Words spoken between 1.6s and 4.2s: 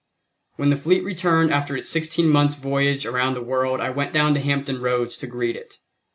its sixteen months' voyage around the world I went